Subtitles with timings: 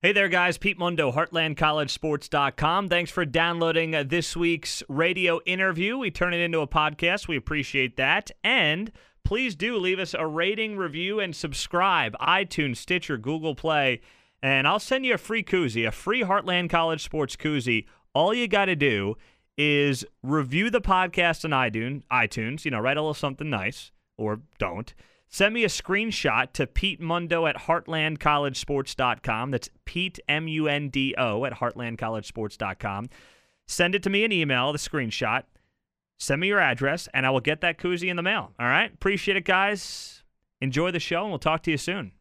[0.00, 0.58] Hey there, guys.
[0.58, 2.88] Pete Mundo, HeartlandCollegeSports.com.
[2.88, 5.98] Thanks for downloading uh, this week's radio interview.
[5.98, 7.26] We turn it into a podcast.
[7.26, 8.30] We appreciate that.
[8.44, 8.92] And
[9.24, 12.16] please do leave us a rating, review, and subscribe.
[12.20, 14.00] iTunes, Stitcher, Google Play.
[14.40, 17.86] And I'll send you a free koozie, a free Heartland College Sports koozie.
[18.14, 19.16] All you got to do
[19.56, 24.42] is review the podcast on iTunes, iTunes, you know, write a little something nice or
[24.60, 24.94] don't.
[25.28, 29.50] Send me a screenshot to Pete Mundo at heartlandcollegesports.com.
[29.50, 33.08] That's Pete, M U N D O, at heartlandcollegesports.com.
[33.66, 35.42] Send it to me an email, the screenshot.
[36.18, 38.52] Send me your address, and I will get that koozie in the mail.
[38.58, 38.92] All right?
[38.92, 40.22] Appreciate it, guys.
[40.60, 42.12] Enjoy the show, and we'll talk to you soon.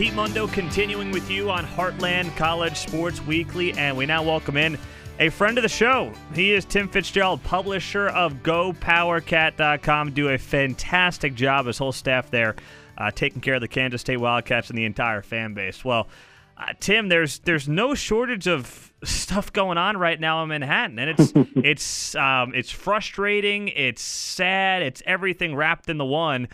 [0.00, 4.78] Pete Mundo continuing with you on Heartland College Sports Weekly, and we now welcome in
[5.18, 6.10] a friend of the show.
[6.34, 10.12] He is Tim Fitzgerald, publisher of GoPowerCat.com.
[10.12, 12.56] Do a fantastic job, his whole staff there,
[12.96, 15.84] uh, taking care of the Kansas State Wildcats and the entire fan base.
[15.84, 16.08] Well,
[16.56, 21.10] uh, Tim, there's there's no shortage of stuff going on right now in Manhattan, and
[21.10, 26.48] it's it's um, it's frustrating, it's sad, it's everything wrapped in the one.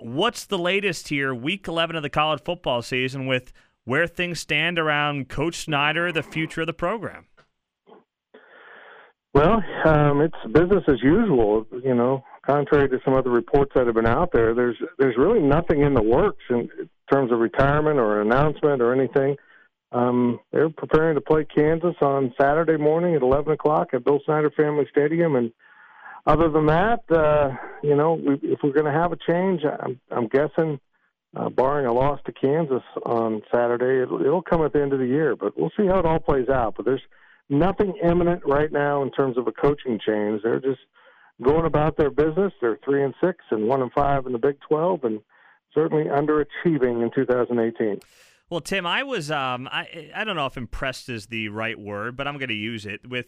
[0.00, 3.52] What's the latest here, week 11 of the college football season, with
[3.84, 7.26] where things stand around Coach Snyder, the future of the program?
[9.34, 11.66] Well, um, it's business as usual.
[11.82, 15.40] You know, contrary to some other reports that have been out there, there's there's really
[15.40, 16.68] nothing in the works in
[17.12, 19.36] terms of retirement or announcement or anything.
[19.90, 24.50] Um, they're preparing to play Kansas on Saturday morning at 11 o'clock at Bill Snyder
[24.50, 25.52] Family Stadium, and
[26.26, 27.50] other than that, uh,
[27.82, 30.80] you know, if we're going to have a change, I'm, I'm guessing,
[31.36, 35.00] uh, barring a loss to Kansas on Saturday, it'll, it'll come at the end of
[35.00, 35.36] the year.
[35.36, 36.74] But we'll see how it all plays out.
[36.76, 37.02] But there's
[37.48, 40.42] nothing imminent right now in terms of a coaching change.
[40.42, 40.80] They're just
[41.42, 42.52] going about their business.
[42.60, 45.20] They're three and six and one and five in the Big Twelve, and
[45.74, 48.00] certainly underachieving in 2018.
[48.48, 52.16] Well, Tim, I was um, I I don't know if impressed is the right word,
[52.16, 53.26] but I'm going to use it with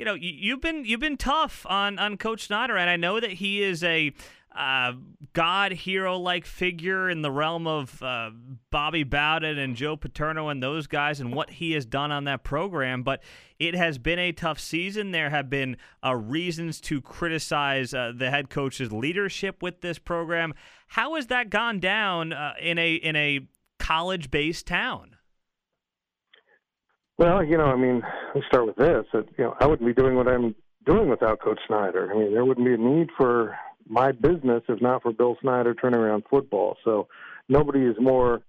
[0.00, 3.32] you know, you've been you've been tough on on Coach Snyder, and I know that
[3.32, 4.14] he is a
[4.56, 4.92] uh,
[5.34, 8.30] God hero like figure in the realm of uh,
[8.70, 12.44] Bobby Bowden and Joe Paterno and those guys and what he has done on that
[12.44, 13.02] program.
[13.02, 13.22] But
[13.58, 15.10] it has been a tough season.
[15.10, 20.54] There have been uh, reasons to criticize uh, the head coach's leadership with this program.
[20.86, 23.40] How has that gone down uh, in a in a
[23.78, 25.16] college based town?
[27.20, 28.00] Well, you know, I mean,
[28.34, 29.04] let's start with this.
[29.12, 30.54] That, you know, I wouldn't be doing what I'm
[30.86, 32.10] doing without Coach Snyder.
[32.10, 35.74] I mean, there wouldn't be a need for my business if not for Bill Snyder
[35.74, 36.78] turning around football.
[36.82, 37.08] So
[37.46, 38.40] nobody is more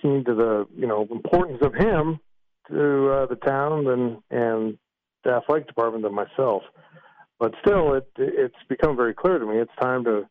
[0.00, 2.18] keen to the you know importance of him
[2.70, 4.78] to uh, the town than and
[5.24, 6.62] the athletic department than myself.
[7.38, 10.26] But still, it it's become very clear to me it's time to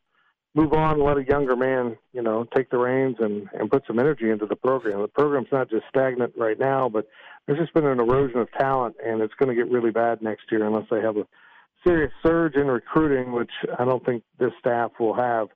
[0.53, 3.99] move on let a younger man, you know, take the reins and, and put some
[3.99, 5.01] energy into the program.
[5.01, 7.07] The program's not just stagnant right now, but
[7.45, 10.43] there's just been an erosion of talent, and it's going to get really bad next
[10.51, 11.25] year unless they have a
[11.85, 15.47] serious surge in recruiting, which I don't think this staff will have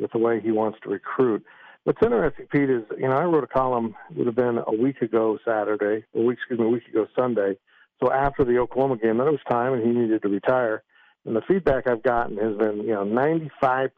[0.00, 1.44] with the way he wants to recruit.
[1.84, 3.94] What's interesting, Pete, is you know I wrote a column.
[4.10, 7.06] It would have been a week ago Saturday, a week excuse me, a week ago
[7.16, 7.56] Sunday.
[8.02, 10.82] So after the Oklahoma game, that was time, and he needed to retire.
[11.26, 13.90] And the feedback I've gotten has been, you know, 95%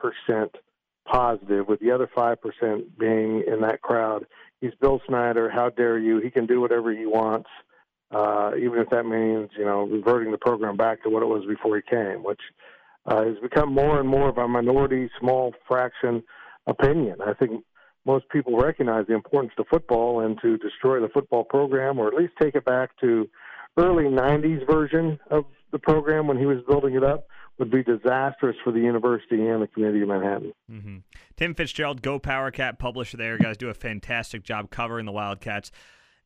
[1.07, 2.37] positive, with the other 5%
[2.99, 4.27] being in that crowd.
[4.61, 5.51] He's Bill Snyder.
[5.51, 6.21] How dare you?
[6.21, 7.49] He can do whatever he wants,
[8.11, 11.45] uh, even if that means, you know, reverting the program back to what it was
[11.47, 12.41] before he came, which
[13.07, 16.23] uh, has become more and more of a minority, small fraction
[16.67, 17.17] opinion.
[17.25, 17.63] I think
[18.07, 22.15] most people recognize the importance to football and to destroy the football program, or at
[22.15, 23.29] least take it back to
[23.77, 27.27] early 90s version of the program when he was building it up
[27.59, 30.53] would be disastrous for the university and the community of Manhattan.
[30.71, 30.97] Mm-hmm.
[31.37, 33.35] Tim Fitzgerald, Go Power Cat publisher there.
[33.35, 35.71] You guys do a fantastic job covering the Wildcats.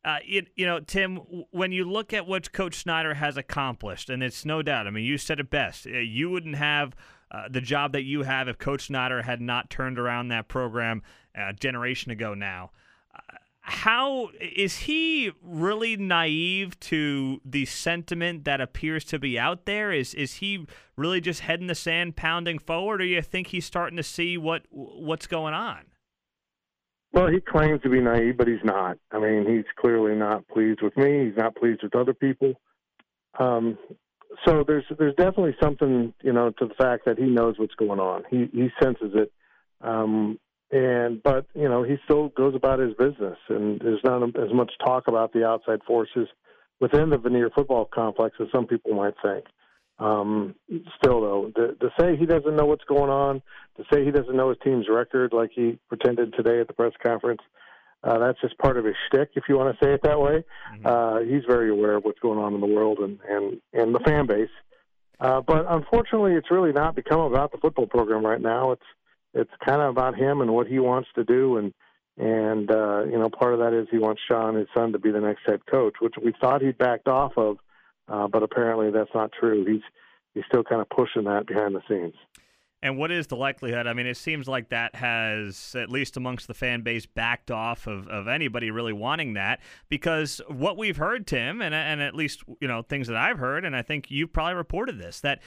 [0.05, 1.17] Uh, you, you know, Tim,
[1.51, 5.05] when you look at what Coach Snyder has accomplished, and it's no doubt, I mean,
[5.05, 5.87] you said it best.
[5.87, 6.93] Uh, you wouldn't have
[7.31, 11.01] uh, the job that you have if Coach Snyder had not turned around that program
[11.33, 12.71] a generation ago now.
[13.65, 19.93] How is he really naive to the sentiment that appears to be out there?
[19.93, 20.67] Is is he
[20.97, 24.03] really just head in the sand, pounding forward, or do you think he's starting to
[24.03, 25.85] see what what's going on?
[27.13, 28.97] Well, he claims to be naive, but he's not.
[29.11, 31.27] I mean, he's clearly not pleased with me.
[31.27, 32.55] He's not pleased with other people.
[33.39, 33.77] Um,
[34.45, 38.01] so there's there's definitely something you know to the fact that he knows what's going
[38.01, 38.23] on.
[38.29, 39.31] He he senses it.
[39.79, 40.37] Um,
[40.73, 44.71] and but you know he still goes about his business, and there's not as much
[44.83, 46.27] talk about the outside forces
[46.79, 49.45] within the Vanier football complex as some people might think.
[49.99, 50.55] Um,
[50.97, 53.43] still, though, to, to say he doesn't know what's going on,
[53.77, 56.93] to say he doesn't know his team's record, like he pretended today at the press
[57.01, 57.41] conference,
[58.03, 60.43] uh, that's just part of his shtick, if you want to say it that way.
[60.73, 60.85] Mm-hmm.
[60.85, 63.99] Uh, he's very aware of what's going on in the world and and and the
[63.99, 64.49] fan base.
[65.19, 68.71] Uh, but unfortunately, it's really not become about the football program right now.
[68.71, 68.81] It's
[69.33, 71.73] it's kind of about him and what he wants to do, and
[72.17, 75.11] and uh, you know part of that is he wants Sean, his son, to be
[75.11, 77.57] the next head coach, which we thought he'd backed off of,
[78.07, 79.65] uh, but apparently that's not true.
[79.65, 79.81] He's
[80.33, 82.15] he's still kind of pushing that behind the scenes.
[82.83, 83.87] And what is the likelihood?
[83.87, 87.87] I mean, it seems like that has, at least amongst the fan base, backed off
[87.87, 92.43] of, of anybody really wanting that because what we've heard, Tim, and, and at least,
[92.59, 95.41] you know, things that I've heard, and I think you've probably reported this, that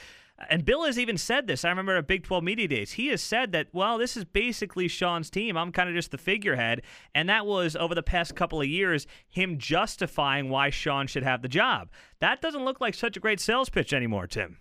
[0.50, 1.64] and Bill has even said this.
[1.64, 2.92] I remember at Big 12 Media Days.
[2.92, 5.56] He has said that, well, this is basically Sean's team.
[5.56, 6.82] I'm kind of just the figurehead.
[7.14, 11.42] And that was over the past couple of years, him justifying why Sean should have
[11.42, 11.88] the job.
[12.20, 14.58] That doesn't look like such a great sales pitch anymore, Tim.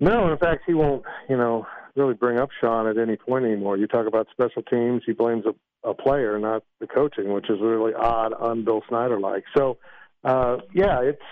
[0.00, 3.76] No, in fact, he won't, you know, really bring up Sean at any point anymore.
[3.76, 7.60] You talk about special teams, he blames a, a player, not the coaching, which is
[7.60, 9.44] really odd, un Bill Snyder like.
[9.56, 9.78] So,
[10.24, 11.22] uh, yeah, it's,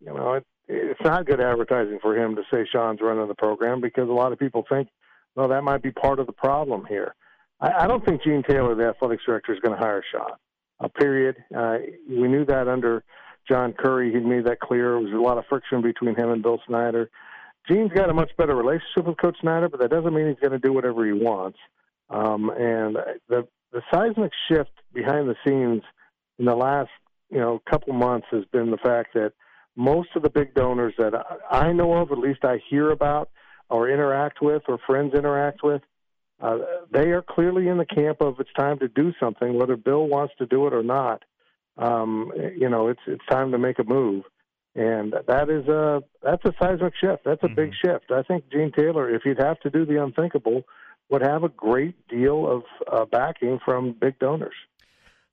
[0.00, 3.80] you know, it, it's not good advertising for him to say Sean's running the program
[3.80, 4.88] because a lot of people think,
[5.34, 7.14] well, that might be part of the problem here.
[7.60, 10.32] I, I don't think Gene Taylor, the athletics director, is going to hire Sean.
[10.80, 11.36] A period.
[11.56, 11.78] Uh,
[12.08, 13.04] we knew that under
[13.48, 14.12] John Currie.
[14.12, 14.92] He made that clear.
[14.92, 17.10] There was a lot of friction between him and Bill Snyder.
[17.68, 20.52] Gene's got a much better relationship with Coach Snyder, but that doesn't mean he's going
[20.52, 21.58] to do whatever he wants.
[22.10, 22.96] Um, and
[23.28, 25.82] the the seismic shift behind the scenes
[26.38, 26.90] in the last
[27.30, 29.32] you know couple months has been the fact that
[29.76, 31.12] most of the big donors that
[31.50, 33.30] I know of, at least I hear about
[33.68, 35.82] or interact with or friends interact with,
[36.40, 36.58] uh,
[36.92, 40.34] they are clearly in the camp of it's time to do something, whether Bill wants
[40.38, 41.22] to do it or not.
[41.76, 44.24] Um, you know, it's it's time to make a move
[44.74, 47.24] and that is a that's a seismic shift.
[47.24, 47.54] That's a mm-hmm.
[47.54, 48.10] big shift.
[48.10, 50.62] I think Gene Taylor, if he'd have to do the unthinkable,
[51.10, 54.54] would have a great deal of uh, backing from big donors.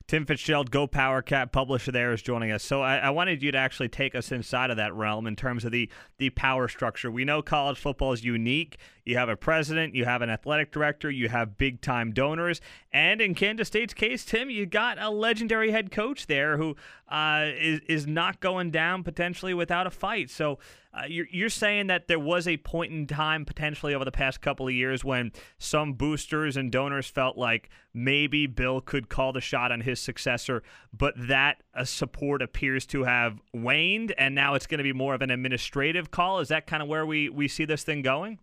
[0.06, 2.62] Tim Fitzgerald, Go Power Cat, publisher there, is joining us.
[2.62, 5.64] So I, I, wanted you to actually take us inside of that realm in terms
[5.64, 5.88] of the
[6.18, 7.10] the power structure.
[7.10, 8.78] We know college football is unique.
[9.04, 12.60] You have a president, you have an athletic director, you have big time donors,
[12.92, 16.76] and in Kansas State's case, Tim, you got a legendary head coach there who
[17.12, 20.30] uh, is is not going down potentially without a fight.
[20.30, 20.58] So
[20.94, 24.40] uh, you're, you're saying that there was a point in time potentially over the past
[24.40, 29.42] couple of years when some boosters and donors felt like maybe Bill could call the
[29.42, 30.62] shot on his successor,
[30.96, 35.14] but that uh, support appears to have waned, and now it's going to be more
[35.14, 36.38] of an administrative call.
[36.38, 38.38] Is that kind of where we, we see this thing going?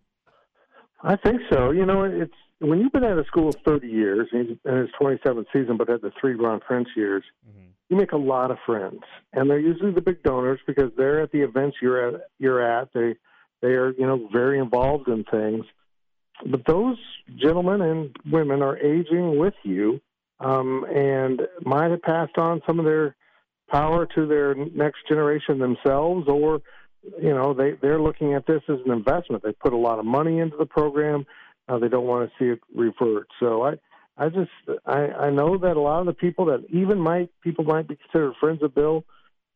[1.01, 1.71] I think so.
[1.71, 5.75] You know, it's when you've been at a school 30 years, and it's 27th season,
[5.75, 9.01] but at the three Ron Prince years, mm-hmm you make a lot of friends,
[9.33, 12.21] and they're usually the big donors because they're at the events you're at.
[12.37, 12.89] You're at.
[12.93, 13.15] They
[13.61, 15.65] they are you know very involved in things.
[16.49, 16.97] But those
[17.35, 19.99] gentlemen and women are aging with you,
[20.39, 23.15] um, and might have passed on some of their
[23.69, 26.61] power to their next generation themselves, or
[27.21, 29.43] you know they they're looking at this as an investment.
[29.43, 31.25] They put a lot of money into the program.
[31.67, 33.27] Uh, they don't want to see it revert.
[33.39, 33.73] So I
[34.19, 34.51] I just
[34.85, 37.95] I, I know that a lot of the people that even might people might be
[37.95, 39.05] considered friends of Bill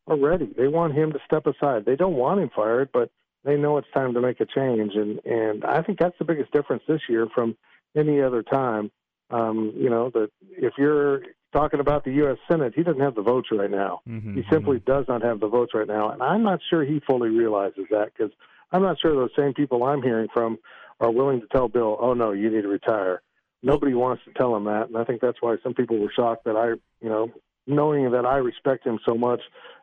[0.06, 0.50] are ready.
[0.56, 1.84] They want him to step aside.
[1.84, 3.10] They don't want him fired, but
[3.44, 4.94] they know it's time to make a change.
[4.94, 7.56] And and I think that's the biggest difference this year from
[7.94, 8.90] any other time.
[9.30, 12.38] Um, you know that if you're talking about the U.S.
[12.50, 14.00] Senate, he doesn't have the votes right now.
[14.08, 14.90] Mm-hmm, he simply mm-hmm.
[14.90, 18.12] does not have the votes right now, and I'm not sure he fully realizes that
[18.16, 18.32] because
[18.72, 20.58] I'm not sure those same people I'm hearing from
[21.00, 23.20] are willing to tell Bill, "Oh no, you need to retire."
[23.64, 26.44] Nobody wants to tell him that, and I think that's why some people were shocked
[26.44, 26.68] that I,
[27.02, 27.32] you know,
[27.66, 29.40] knowing that I respect him so much,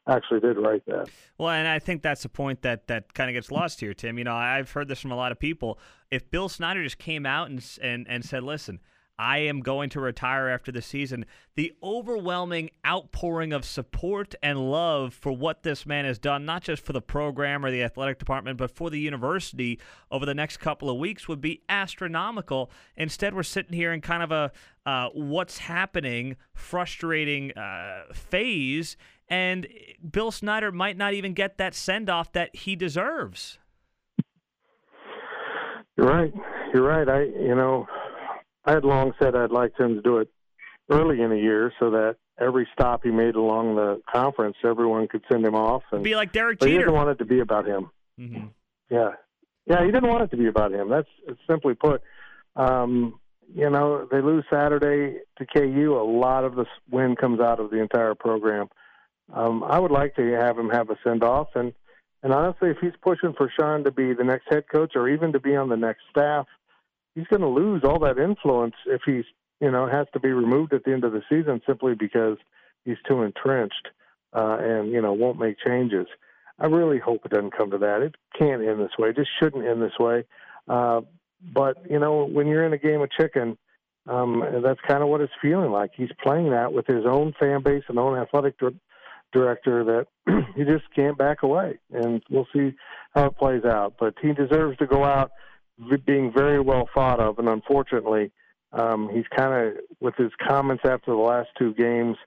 [0.07, 1.09] actually did write that.
[1.37, 4.17] Well, and I think that's the point that that kind of gets lost here, Tim.
[4.17, 5.79] You know, I've heard this from a lot of people.
[6.09, 8.79] If Bill Snyder just came out and and and said, "Listen,
[9.21, 11.27] I am going to retire after the season.
[11.53, 16.83] The overwhelming outpouring of support and love for what this man has done, not just
[16.83, 20.89] for the program or the athletic department, but for the university over the next couple
[20.89, 22.71] of weeks would be astronomical.
[22.97, 24.51] Instead, we're sitting here in kind of a
[24.87, 28.97] uh, what's happening, frustrating uh, phase,
[29.29, 29.67] and
[30.09, 33.59] Bill Snyder might not even get that send off that he deserves.
[35.95, 36.33] You're right.
[36.73, 37.07] You're right.
[37.07, 37.85] I, you know,
[38.65, 40.29] I had long said I'd like him to do it
[40.89, 45.23] early in the year so that every stop he made along the conference, everyone could
[45.31, 45.83] send him off.
[45.91, 46.71] And, be like Derek Jeter.
[46.71, 47.89] He didn't want it to be about him.
[48.19, 48.47] Mm-hmm.
[48.89, 49.11] Yeah,
[49.65, 50.89] yeah, he didn't want it to be about him.
[50.89, 51.07] That's
[51.47, 52.01] simply put.
[52.55, 53.19] Um,
[53.53, 55.97] you know, they lose Saturday to KU.
[55.99, 58.69] A lot of the win comes out of the entire program.
[59.33, 61.73] Um, I would like to have him have a send off, and
[62.23, 65.33] And honestly, if he's pushing for Sean to be the next head coach or even
[65.33, 66.47] to be on the next staff,
[67.15, 69.25] he's going to lose all that influence if he's
[69.59, 72.37] you know has to be removed at the end of the season simply because
[72.85, 73.89] he's too entrenched
[74.33, 76.07] uh, and you know won't make changes.
[76.59, 78.01] I really hope it doesn't come to that.
[78.01, 79.09] It can't end this way.
[79.09, 80.25] It just shouldn't end this way.
[80.67, 81.01] Uh,
[81.53, 83.57] but you know, when you're in a game of chicken,
[84.07, 85.91] um, that's kind of what it's feeling like.
[85.95, 88.55] He's playing that with his own fan base and own athletic
[89.31, 91.79] director that he just can't back away.
[91.91, 92.73] And we'll see
[93.15, 93.95] how it plays out.
[93.99, 95.31] But he deserves to go out
[96.05, 97.39] being very well thought of.
[97.39, 98.31] And unfortunately,
[98.73, 102.17] um, he's kind of, with his comments after the last two games,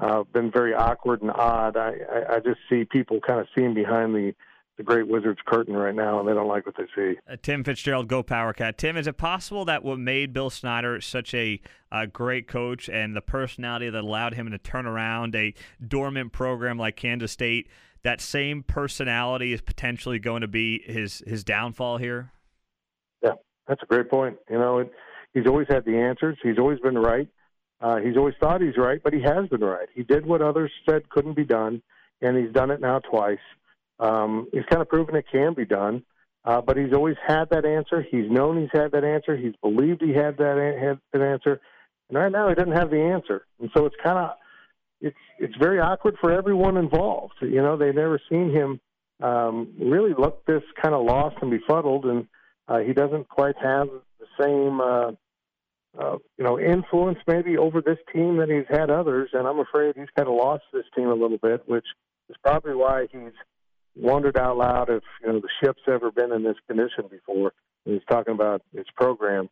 [0.00, 1.76] uh, been very awkward and odd.
[1.76, 4.34] I, I, I just see people kind of seeing behind the
[4.76, 7.16] the great Wizards curtain right now, and they don't like what they see.
[7.30, 8.76] Uh, Tim Fitzgerald, go Power Cat.
[8.76, 11.60] Tim, is it possible that what made Bill Snyder such a
[11.92, 15.54] uh, great coach and the personality that allowed him to turn around a
[15.86, 17.68] dormant program like Kansas State,
[18.02, 22.32] that same personality is potentially going to be his his downfall here?
[23.66, 24.36] That's a great point.
[24.50, 24.92] You know, it,
[25.32, 26.38] he's always had the answers.
[26.42, 27.28] He's always been right.
[27.80, 29.88] Uh, he's always thought he's right, but he has been right.
[29.94, 31.82] He did what others said couldn't be done,
[32.22, 33.38] and he's done it now twice.
[33.98, 36.02] Um, he's kind of proven it can be done,
[36.44, 38.02] uh, but he's always had that answer.
[38.02, 39.36] He's known he's had that answer.
[39.36, 41.60] He's believed he had that had that answer,
[42.08, 43.46] and right now he doesn't have the answer.
[43.60, 44.30] And so it's kind of
[45.00, 47.34] it's it's very awkward for everyone involved.
[47.40, 48.80] You know, they've never seen him
[49.22, 52.26] um, really look this kind of lost and befuddled, and
[52.68, 54.80] uh, he doesn't quite have the same.
[54.80, 55.12] Uh,
[55.96, 59.94] uh, you know, influence maybe over this team that he's had others, and I'm afraid
[59.94, 61.86] he's kind of lost this team a little bit, which
[62.28, 63.32] is probably why he's
[63.94, 67.52] wondered out loud if you know the ship's ever been in this condition before.
[67.84, 69.48] he's talking about his program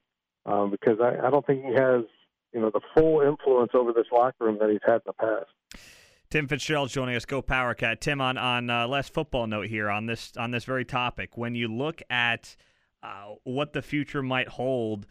[0.47, 2.05] um, because I, I don't think he has
[2.53, 5.85] you know the full influence over this locker room that he's had in the past.
[6.31, 7.25] Tim Fitzgerald joining us.
[7.25, 8.01] Go Power Cat.
[8.01, 11.37] Tim, on on uh, last football note here on this on this very topic.
[11.37, 12.57] When you look at
[13.03, 15.07] uh, what the future might hold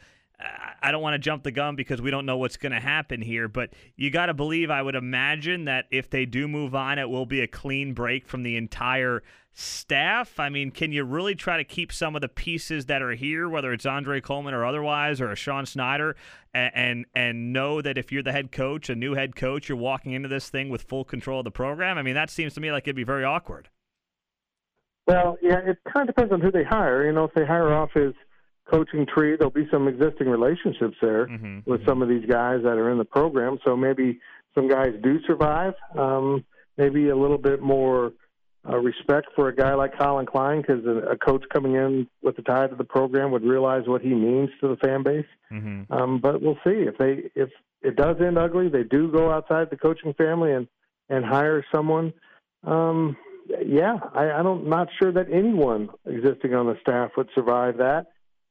[0.82, 3.22] I don't want to jump the gun because we don't know what's going to happen
[3.22, 6.98] here, but you got to believe, I would imagine, that if they do move on,
[6.98, 9.22] it will be a clean break from the entire
[9.54, 10.40] staff.
[10.40, 13.48] I mean, can you really try to keep some of the pieces that are here,
[13.50, 16.16] whether it's Andre Coleman or otherwise, or a Sean Snyder,
[16.54, 19.78] and, and, and know that if you're the head coach, a new head coach, you're
[19.78, 21.98] walking into this thing with full control of the program?
[21.98, 23.70] I mean, that seems to me like it'd be very awkward.
[25.12, 27.06] Well, yeah, it kind of depends on who they hire.
[27.06, 28.14] You know, if they hire off his–
[28.72, 29.36] coaching tree.
[29.38, 31.60] There'll be some existing relationships there mm-hmm.
[31.70, 31.90] with mm-hmm.
[31.90, 33.58] some of these guys that are in the program.
[33.66, 34.20] So maybe
[34.56, 35.74] some guys do survive.
[35.98, 36.46] Um,
[36.78, 38.14] maybe a little bit more
[38.68, 42.36] uh, respect for a guy like Collin Klein because a, a, coach coming in with
[42.36, 45.26] the tie to the program would realize what he means to the fan base.
[45.52, 45.92] Mm-hmm.
[45.92, 47.50] Um, but we'll see if they if
[47.82, 48.70] it does end ugly.
[48.70, 50.68] They do go outside the coaching family and
[51.10, 52.14] and hire someone.
[52.64, 53.18] Um,
[53.66, 58.08] yeah, I, I don't not sure that anyone existing on the staff would survive that.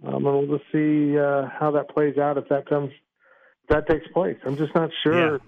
[0.06, 3.88] Um, and we'll just see uh, how that plays out if that comes, if that
[3.88, 4.36] takes place.
[4.46, 5.32] I'm just not sure.
[5.32, 5.38] Yeah.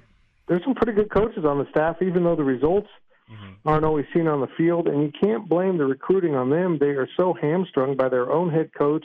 [0.49, 2.89] There's some pretty good coaches on the staff, even though the results
[3.31, 3.67] mm-hmm.
[3.67, 4.89] aren't always seen on the field.
[4.89, 6.79] And you can't blame the recruiting on them.
[6.79, 9.05] They are so hamstrung by their own head coach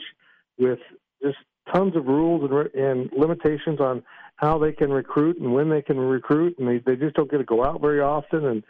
[0.58, 0.80] with
[1.22, 1.38] just
[1.72, 4.02] tons of rules and, and limitations on
[4.36, 7.38] how they can recruit and when they can recruit, and they they just don't get
[7.38, 8.62] to go out very often, and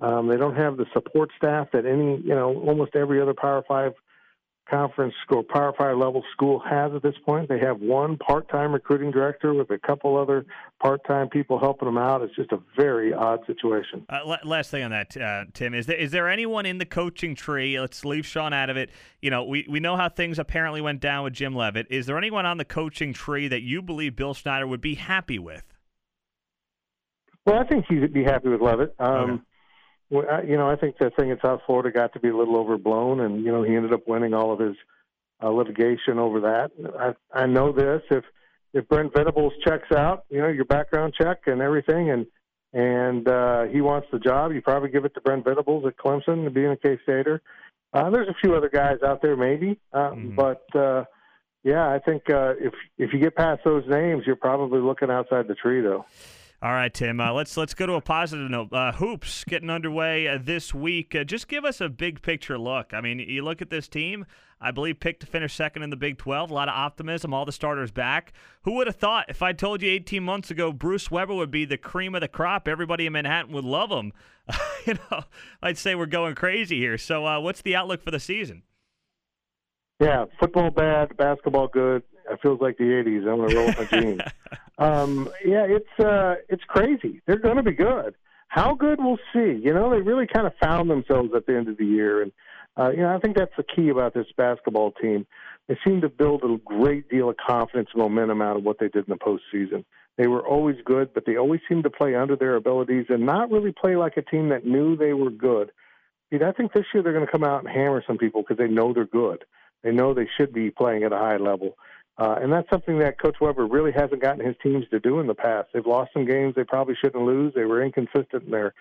[0.00, 3.62] um, they don't have the support staff that any you know almost every other Power
[3.66, 3.92] Five
[4.70, 7.48] conference or Power Five level school has at this point.
[7.48, 10.46] They have one part time recruiting director with a couple other
[10.80, 12.22] part time people helping them out.
[12.22, 14.06] It's just a very odd situation.
[14.08, 17.34] Uh, last thing on that, uh, Tim, is there, is there anyone in the coaching
[17.34, 17.78] tree?
[17.78, 18.90] Let's leave Sean out of it.
[19.20, 21.88] You know, we, we know how things apparently went down with Jim Leavitt.
[21.90, 25.38] Is there anyone on the coaching tree that you believe Bill Snyder would be happy
[25.38, 25.64] with?
[27.44, 28.94] Well, I think he'd be happy with Leavitt.
[28.98, 29.42] Um, okay
[30.10, 32.36] well, I, you know, I think the thing in South Florida got to be a
[32.36, 34.76] little overblown, and you know, he ended up winning all of his
[35.42, 36.70] uh, litigation over that.
[36.98, 38.24] I I know this if
[38.72, 42.26] if Brent Venables checks out, you know, your background check and everything, and
[42.72, 46.44] and uh, he wants the job, you probably give it to Brent Venables at Clemson,
[46.44, 47.40] to be being a K Stater.
[47.92, 50.36] Uh, there's a few other guys out there, maybe, uh, mm-hmm.
[50.36, 51.04] but uh,
[51.62, 55.48] yeah, I think uh, if if you get past those names, you're probably looking outside
[55.48, 56.04] the tree, though.
[56.62, 57.20] All right, Tim.
[57.20, 58.70] Uh, let's let's go to a positive note.
[58.70, 61.14] Uh, hoops getting underway uh, this week.
[61.14, 62.92] Uh, just give us a big picture look.
[62.92, 64.26] I mean, you look at this team.
[64.60, 66.50] I believe picked to finish second in the Big 12.
[66.50, 67.32] A lot of optimism.
[67.32, 68.34] All the starters back.
[68.64, 69.24] Who would have thought?
[69.30, 72.28] If I told you 18 months ago Bruce Weber would be the cream of the
[72.28, 74.12] crop, everybody in Manhattan would love him.
[74.86, 75.22] you know,
[75.62, 76.98] I'd say we're going crazy here.
[76.98, 78.64] So, uh, what's the outlook for the season?
[79.98, 82.02] Yeah, football bad, basketball good.
[82.30, 83.28] It feels like the '80s.
[83.28, 84.20] I'm gonna roll with my jeans.
[84.78, 87.20] Um, yeah, it's uh, it's crazy.
[87.26, 88.14] They're going to be good.
[88.48, 89.60] How good we'll see.
[89.62, 92.32] You know, they really kind of found themselves at the end of the year, and
[92.76, 95.26] Uh, you know, I think that's the key about this basketball team.
[95.68, 98.88] They seem to build a great deal of confidence and momentum out of what they
[98.88, 99.84] did in the postseason.
[100.16, 103.50] They were always good, but they always seemed to play under their abilities and not
[103.50, 105.70] really play like a team that knew they were good.
[106.30, 108.58] Dude, I think this year they're going to come out and hammer some people because
[108.58, 109.44] they know they're good.
[109.82, 111.76] They know they should be playing at a high level.
[112.20, 115.26] Uh, and that's something that Coach Weber really hasn't gotten his teams to do in
[115.26, 115.68] the past.
[115.72, 117.54] They've lost some games they probably shouldn't lose.
[117.54, 118.74] They were inconsistent in their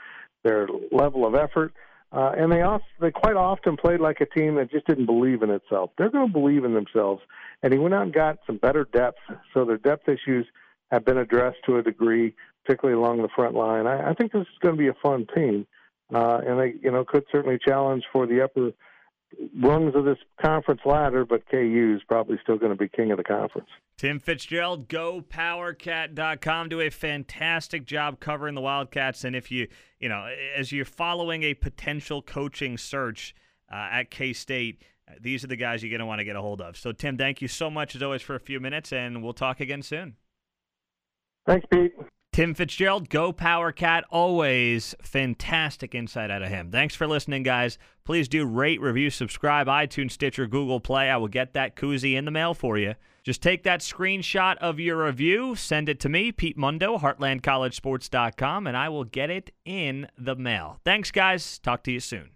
[0.43, 1.73] their level of effort,
[2.11, 5.41] uh, and they also they quite often played like a team that just didn't believe
[5.41, 5.91] in itself.
[5.97, 7.21] They're going to believe in themselves,
[7.63, 9.19] and he went out and got some better depth.
[9.53, 10.45] So their depth issues
[10.91, 13.87] have been addressed to a degree, particularly along the front line.
[13.87, 15.65] I, I think this is going to be a fun team,
[16.13, 18.71] uh, and they you know could certainly challenge for the upper
[19.61, 23.17] rungs of this conference ladder, but KU is probably still going to be king of
[23.17, 23.69] the conference.
[23.97, 29.23] Tim Fitzgerald, GoPowerCat.com, do a fantastic job covering the Wildcats.
[29.23, 29.67] And if you,
[29.99, 33.35] you know, as you're following a potential coaching search
[33.71, 36.35] uh, at K State, uh, these are the guys you're going to want to get
[36.35, 36.77] a hold of.
[36.77, 39.59] So, Tim, thank you so much as always for a few minutes, and we'll talk
[39.59, 40.15] again soon.
[41.45, 41.93] Thanks, Pete.
[42.39, 46.71] Tim Fitzgerald, Go Power Cat, always fantastic insight out of him.
[46.71, 47.77] Thanks for listening, guys.
[48.05, 51.09] Please do rate, review, subscribe, iTunes, Stitcher, Google Play.
[51.09, 52.95] I will get that koozie in the mail for you.
[53.23, 58.77] Just take that screenshot of your review, send it to me, Pete Mundo, HeartlandCollegeSports.com, and
[58.77, 60.79] I will get it in the mail.
[60.85, 61.59] Thanks, guys.
[61.59, 62.29] Talk to you soon.